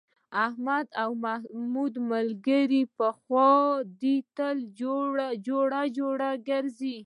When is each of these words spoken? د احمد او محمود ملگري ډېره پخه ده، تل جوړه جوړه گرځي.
د 0.03 0.03
احمد 0.45 0.87
او 1.01 1.09
محمود 1.25 1.93
ملگري 2.09 2.63
ډېره 2.81 2.91
پخه 2.97 3.51
ده، 3.99 4.13
تل 4.37 4.57
جوړه 5.69 5.79
جوړه 5.97 6.29
گرځي. 6.47 6.97